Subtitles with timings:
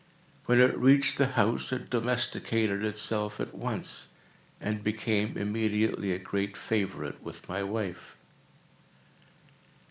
[0.47, 4.07] When it reached the house it domesticated itself at once,
[4.59, 8.15] and became immediately a great favorite with my wife.